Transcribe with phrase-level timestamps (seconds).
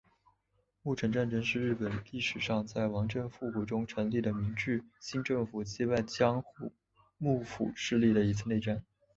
[0.81, 6.73] 戊辰战争是日本历史上在王政复古中成立的明治新政府击败江户
[7.19, 8.83] 幕府势力的一次内战。